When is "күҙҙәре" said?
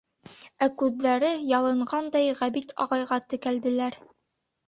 0.81-1.29